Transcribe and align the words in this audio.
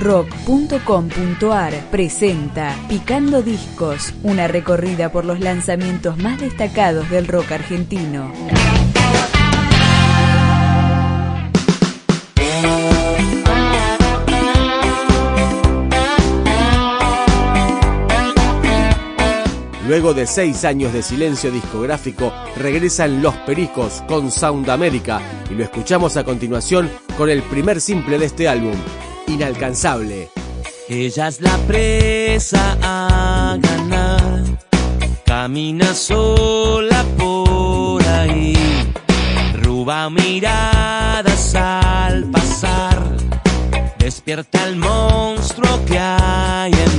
rock.com.ar 0.00 1.74
presenta 1.90 2.74
Picando 2.88 3.42
Discos, 3.42 4.14
una 4.22 4.48
recorrida 4.48 5.12
por 5.12 5.26
los 5.26 5.40
lanzamientos 5.40 6.16
más 6.16 6.40
destacados 6.40 7.08
del 7.10 7.28
rock 7.28 7.52
argentino. 7.52 8.32
Luego 19.86 20.14
de 20.14 20.24
seis 20.26 20.64
años 20.64 20.92
de 20.92 21.02
silencio 21.02 21.50
discográfico, 21.50 22.32
regresan 22.56 23.22
Los 23.22 23.34
Pericos 23.38 24.02
con 24.06 24.30
Sound 24.30 24.70
America 24.70 25.20
y 25.50 25.54
lo 25.54 25.64
escuchamos 25.64 26.16
a 26.16 26.22
continuación 26.22 26.88
con 27.18 27.28
el 27.28 27.42
primer 27.42 27.80
simple 27.80 28.16
de 28.16 28.26
este 28.26 28.48
álbum, 28.48 28.76
Inalcanzable. 29.30 30.28
Ella 30.88 31.28
es 31.28 31.40
la 31.40 31.56
presa 31.68 32.76
a 32.82 33.56
ganar, 33.60 34.42
camina 35.24 35.94
sola 35.94 37.04
por 37.16 38.02
ahí, 38.08 38.56
ruba 39.62 40.10
miradas 40.10 41.54
al 41.54 42.24
pasar, 42.32 43.00
despierta 43.98 44.64
el 44.64 44.74
monstruo 44.74 45.78
que 45.86 45.96
hay 45.96 46.72
en 46.72 46.89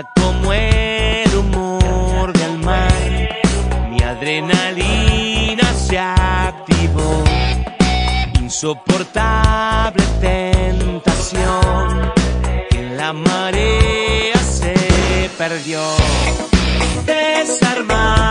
Como 0.00 0.54
el 0.54 1.36
humor 1.36 2.32
del 2.32 2.58
mar. 2.60 2.90
Mi 3.90 4.00
adrenalina 4.02 5.70
se 5.74 5.98
activó. 5.98 7.22
Insoportable 8.40 10.02
tentación. 10.18 12.10
En 12.70 12.96
la 12.96 13.12
marea 13.12 14.38
se 14.38 15.28
perdió. 15.36 15.82
Desarmado 17.04 18.21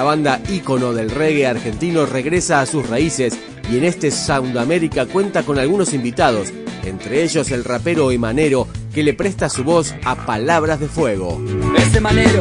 Esta 0.00 0.08
banda 0.08 0.40
ícono 0.48 0.94
del 0.94 1.10
reggae 1.10 1.46
argentino 1.46 2.06
regresa 2.06 2.62
a 2.62 2.64
sus 2.64 2.88
raíces 2.88 3.38
y 3.70 3.76
en 3.76 3.84
este 3.84 4.10
Sound 4.10 4.56
America 4.56 5.04
cuenta 5.04 5.42
con 5.42 5.58
algunos 5.58 5.92
invitados, 5.92 6.54
entre 6.84 7.22
ellos 7.22 7.50
el 7.50 7.64
rapero 7.64 8.10
Emanero 8.10 8.66
que 8.94 9.02
le 9.02 9.12
presta 9.12 9.50
su 9.50 9.62
voz 9.62 9.94
a 10.06 10.24
Palabras 10.24 10.80
de 10.80 10.88
Fuego. 10.88 11.38
ese 11.76 12.00
manero 12.00 12.40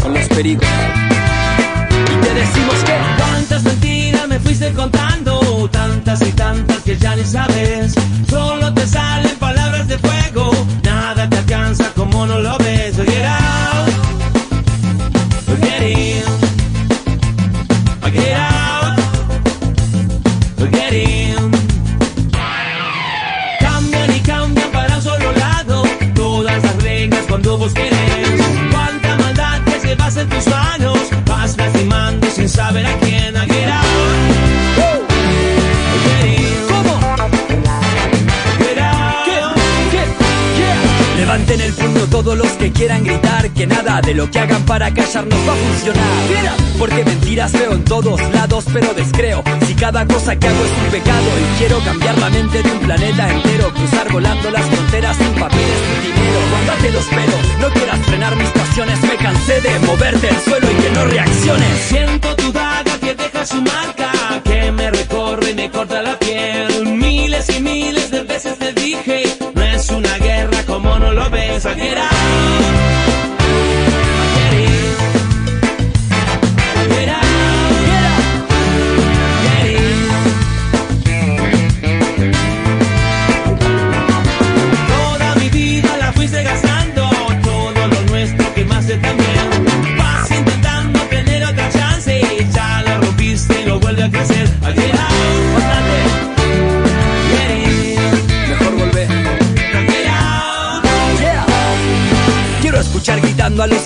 con 0.00 0.14
los 0.14 0.28
pericos. 0.28 0.68
Y 1.88 2.24
te 2.24 2.32
decimos 2.32 2.84
que 2.84 2.92
Cuántas 3.18 3.64
mentiras 3.64 4.28
me 4.28 4.38
fuiste 4.38 4.72
contando, 4.72 5.68
tantas 5.72 6.22
y 6.22 6.30
tantas 6.30 6.78
que 6.84 6.96
ya 6.96 7.16
ni 7.16 7.24
sabes. 7.24 7.92
Solo 8.28 8.72
te 8.72 8.86
salen 8.86 9.29
todos 42.22 42.36
los 42.36 42.52
que 42.52 42.70
quieran 42.70 43.02
gritar 43.02 43.48
que 43.50 43.66
nada 43.66 44.02
de 44.02 44.12
lo 44.12 44.30
que 44.30 44.38
hagan 44.38 44.62
para 44.66 44.92
callarnos 44.92 45.38
va 45.48 45.54
a 45.54 45.56
funcionar. 45.56 46.56
Porque 46.78 47.02
mentiras 47.02 47.50
veo 47.52 47.72
en 47.72 47.82
todos 47.84 48.20
lados, 48.34 48.66
pero 48.70 48.92
descreo. 48.92 49.42
Si 49.66 49.74
cada 49.74 50.06
cosa 50.06 50.36
que 50.36 50.46
hago 50.46 50.62
es 50.62 50.70
un 50.84 50.90
pecado 50.90 51.28
y 51.40 51.58
quiero 51.58 51.78
cambiar 51.80 52.18
la 52.18 52.28
mente 52.28 52.62
de 52.62 52.70
un 52.72 52.80
planeta 52.80 53.30
entero, 53.30 53.72
cruzar 53.72 54.12
volando 54.12 54.50
las 54.50 54.66
fronteras 54.66 55.16
sin 55.16 55.32
papeles 55.32 55.80
ni 55.88 56.10
dinero. 56.12 56.38
Guárdate 56.50 56.90
los 56.92 57.04
pelos, 57.04 57.58
no 57.58 57.68
quieras 57.70 57.98
frenar 58.00 58.36
mis 58.36 58.50
pasiones. 58.50 59.02
Me 59.02 59.16
cansé 59.16 59.60
de 59.62 59.78
moverte 59.78 60.28
el 60.28 60.40
suelo 60.40 60.66
y 60.70 60.74
que 60.74 60.90
no 60.90 61.04
reacciones. 61.06 61.78
Siento 61.88 62.36
tu 62.36 62.52
daga 62.52 62.98
que 63.00 63.14
deja 63.14 63.46
su 63.46 63.62
marca, 63.62 64.12
que 64.44 64.70
me 64.72 64.90
recorre 64.90 65.52
y 65.52 65.54
me 65.54 65.70
corta 65.70 66.02
la 66.02 66.18
piel. 66.18 66.84
Miles 66.86 67.48
y 67.48 67.60
miles 67.60 68.10
de 68.10 68.24
veces 68.24 68.58
te 68.58 68.74
dije, 68.74 69.38
no 69.54 69.62
es 69.62 69.88
una 69.88 70.18
guerra 70.18 70.62
como 70.66 70.98
no 70.98 71.12
lo 71.12 71.30
ves. 71.30 71.50
Get 71.80 71.98
out. 71.98 72.09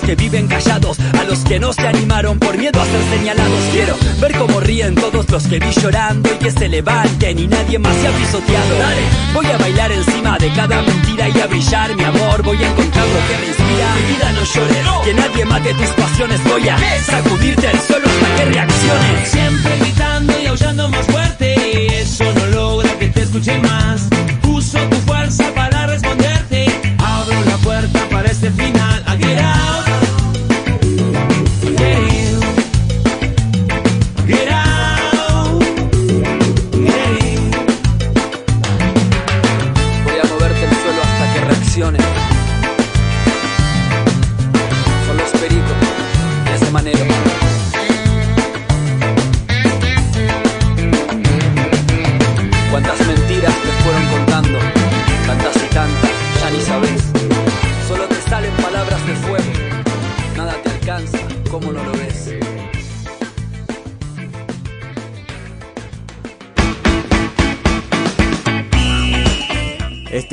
Que 0.05 0.15
viven 0.15 0.47
callados, 0.47 0.99
a 0.99 1.23
los 1.23 1.39
que 1.39 1.59
no 1.59 1.73
se 1.73 1.87
animaron 1.87 2.37
por 2.37 2.57
miedo 2.57 2.79
a 2.79 2.85
ser 2.85 3.01
señalados. 3.17 3.59
Quiero 3.71 3.95
ver 4.21 4.37
cómo 4.37 4.59
ríen 4.59 4.93
todos 4.93 5.27
los 5.29 5.47
que 5.47 5.57
vi 5.57 5.71
llorando 5.71 6.29
y 6.31 6.37
que 6.37 6.51
se 6.51 6.69
levanten 6.69 7.39
y 7.39 7.47
nadie 7.47 7.79
más 7.79 7.95
se 7.97 8.07
ha 8.07 8.11
pisoteado. 8.11 8.77
Dale, 8.77 9.01
voy 9.33 9.45
a 9.47 9.57
bailar 9.57 9.91
encima 9.91 10.37
de 10.37 10.49
cada 10.53 10.81
mentira 10.83 11.29
y 11.29 11.39
a 11.39 11.47
brillar, 11.47 11.95
mi 11.95 12.03
amor. 12.03 12.43
Voy 12.43 12.63
a 12.63 12.69
encontrar 12.69 13.05
lo 13.07 13.27
que 13.27 13.37
me 13.41 13.47
inspira. 13.47 13.95
Mi 13.95 14.13
vida 14.13 14.31
no 14.33 14.43
llores, 14.43 15.05
que 15.05 15.13
nadie 15.13 15.45
mate 15.45 15.73
tus 15.73 15.89
pasiones. 15.89 16.43
Voy 16.43 16.69
a 16.69 16.77
sacudirte 17.03 17.67
el 17.71 17.79
suelo 17.79 18.07
hasta 18.07 18.35
que 18.35 18.45
reacciones. 18.51 19.29
Siempre 19.29 19.77
gritando 19.79 20.39
y 20.39 20.45
aullando 20.45 20.89
más 20.89 21.05
fuerte, 21.07 22.01
eso 22.01 22.25
no 22.31 22.45
logra 22.47 22.99
que 22.99 23.07
te 23.07 23.21
escuche 23.23 23.57
más. 23.59 24.14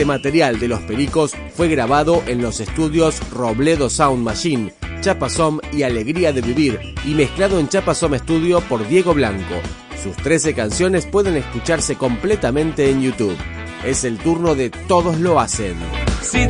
Este 0.02 0.08
material 0.08 0.58
de 0.58 0.66
los 0.66 0.80
pericos 0.80 1.30
fue 1.54 1.68
grabado 1.68 2.24
en 2.26 2.42
los 2.42 2.58
estudios 2.58 3.20
Robledo 3.30 3.88
Sound 3.88 4.24
Machine, 4.24 4.74
Chapasom 5.00 5.60
y 5.72 5.84
Alegría 5.84 6.32
de 6.32 6.40
Vivir 6.40 6.80
y 7.04 7.14
mezclado 7.14 7.60
en 7.60 7.68
Chapasom 7.68 8.12
Studio 8.18 8.60
por 8.62 8.88
Diego 8.88 9.14
Blanco. 9.14 9.54
Sus 10.02 10.16
13 10.16 10.54
canciones 10.54 11.06
pueden 11.06 11.36
escucharse 11.36 11.94
completamente 11.94 12.90
en 12.90 13.00
YouTube. 13.00 13.36
Es 13.84 14.02
el 14.02 14.18
turno 14.18 14.56
de 14.56 14.70
Todos 14.70 15.20
lo 15.20 15.38
hacen. 15.38 15.76
Si 16.20 16.48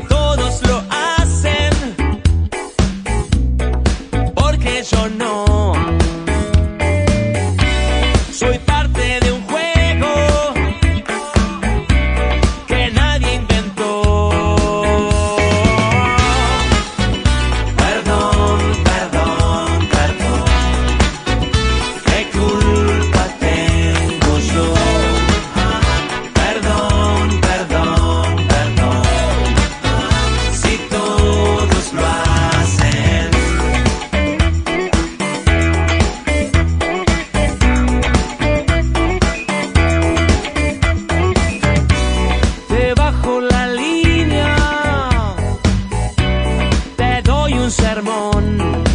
one. 48.43 48.92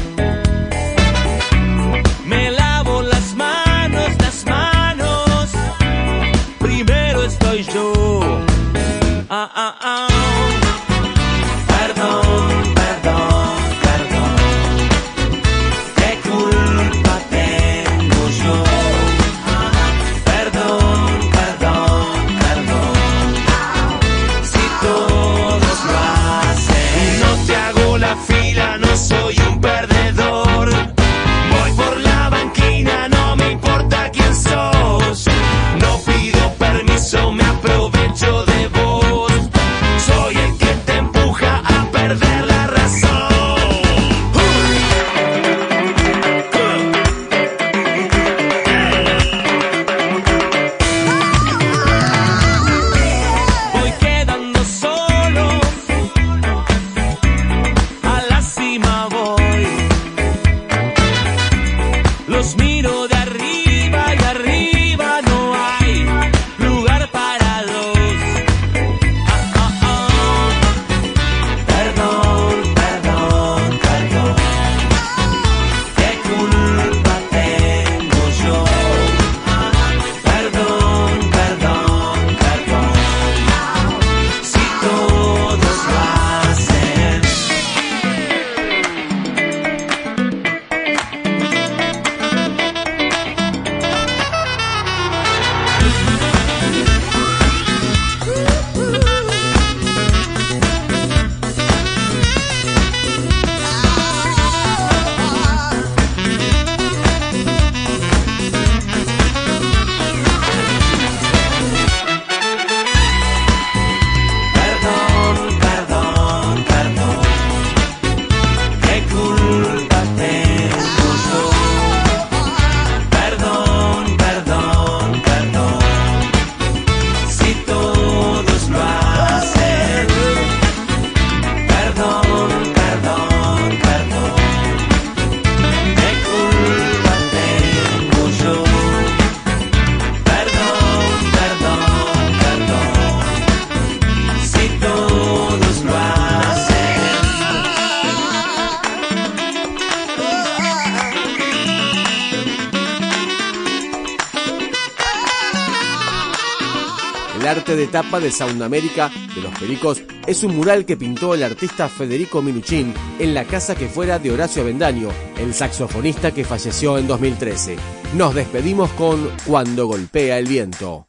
Arte 157.88 157.98
de 157.98 158.04
tapa 158.04 158.20
de 158.20 158.32
Sound 158.32 158.62
América 158.62 159.12
de 159.36 159.42
los 159.42 159.58
Pericos 159.58 160.02
es 160.26 160.44
un 160.44 160.56
mural 160.56 160.86
que 160.86 160.98
pintó 160.98 161.34
el 161.34 161.44
artista 161.44 161.88
Federico 161.88 162.42
Minuchin 162.42 162.94
en 163.20 163.34
la 163.34 163.46
casa 163.46 163.76
que 163.76 163.88
fuera 163.88 164.20
de 164.20 164.32
Horacio 164.32 164.62
Avendaño, 164.62 165.10
el 165.38 165.54
saxofonista 165.54 166.32
que 166.32 166.44
falleció 166.44 166.98
en 166.98 167.08
2013. 167.08 167.78
Nos 168.16 168.36
despedimos 168.36 168.92
con 168.92 169.30
Cuando 169.46 169.88
golpea 169.88 170.38
el 170.38 170.48
viento. 170.48 171.08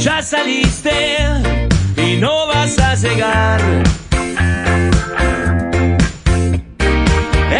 Ya 0.00 0.22
saliste 0.22 0.90
y 1.96 2.16
no 2.16 2.46
vas 2.46 2.78
a 2.78 2.94
llegar. 2.94 3.60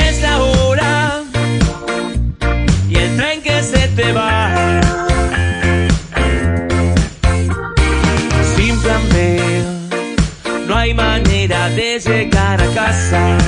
Es 0.00 0.23
la 0.23 0.42
hora 0.42 1.23
y 2.88 2.96
el 2.96 3.16
tren 3.16 3.42
que 3.42 3.62
se 3.62 3.88
te 3.88 4.12
va. 4.12 4.33
Hay 10.84 10.92
manera 10.92 11.70
de 11.70 11.98
llegar 11.98 12.60
a 12.60 12.66
casa. 12.74 13.38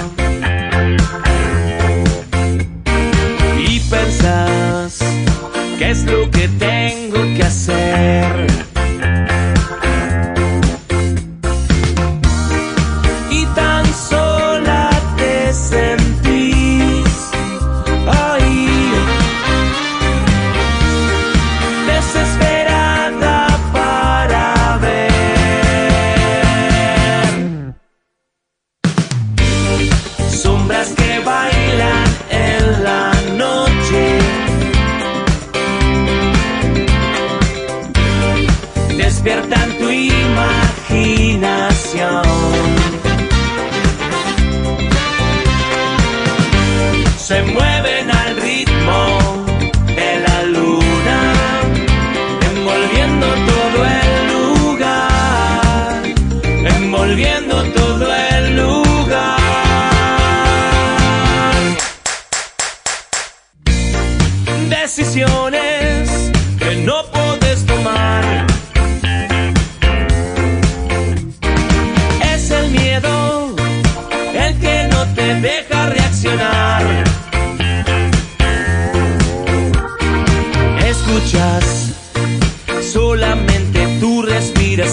Y 3.58 3.78
pensás, 3.90 5.00
¿qué 5.78 5.90
es 5.90 6.04
lo 6.04 6.30
que 6.30 6.35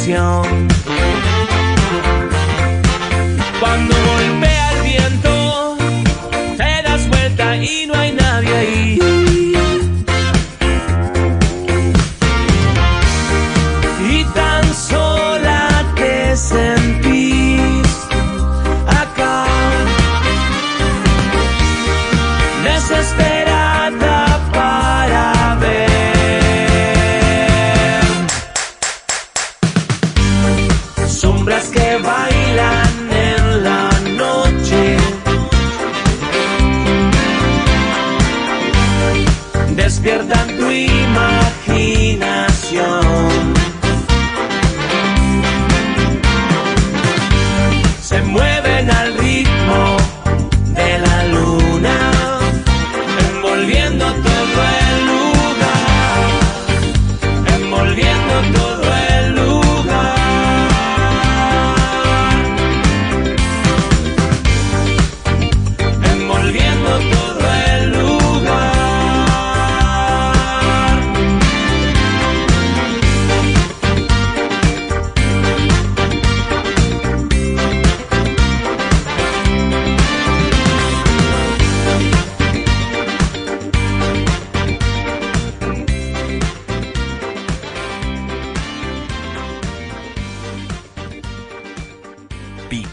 canción. 0.03 0.73